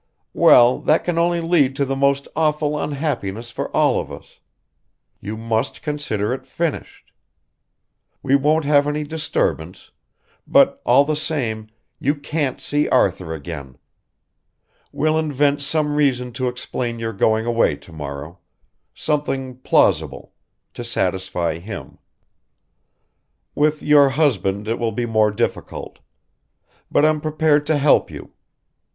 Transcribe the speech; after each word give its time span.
Well, 0.33 0.79
that 0.79 1.03
can 1.03 1.19
only 1.19 1.41
lead 1.41 1.75
to 1.75 1.85
the 1.85 1.95
most 1.95 2.27
awful 2.35 2.75
unhappiness 2.79 3.51
for 3.51 3.69
all 3.69 3.99
of 3.99 4.11
us. 4.11 4.39
You 5.19 5.37
must 5.37 5.83
consider 5.83 6.33
it 6.33 6.43
finished. 6.43 7.11
We 8.23 8.33
won't 8.35 8.65
have 8.65 8.87
any 8.87 9.03
disturbance; 9.03 9.91
but, 10.47 10.81
all 10.87 11.05
the 11.05 11.15
same, 11.15 11.67
you 11.99 12.15
can't 12.15 12.59
see 12.59 12.89
Arthur 12.89 13.31
again. 13.35 13.77
We'll 14.91 15.19
invent 15.19 15.61
some 15.61 15.93
reason 15.95 16.33
to 16.33 16.47
explain 16.47 16.97
your 16.97 17.13
going 17.13 17.45
away 17.45 17.75
to 17.75 17.91
morrow... 17.93 18.39
something 18.95 19.57
plausible... 19.57 20.33
to 20.73 20.83
satisfy 20.83 21.59
him. 21.59 21.99
With 23.53 23.83
your 23.83 24.09
husband 24.09 24.67
it 24.67 24.79
will 24.79 24.91
be 24.91 25.05
more 25.05 25.29
difficult. 25.29 25.99
But 26.89 27.05
I'm 27.05 27.21
prepared 27.21 27.67
to 27.67 27.77
help 27.77 28.09
you. 28.09 28.31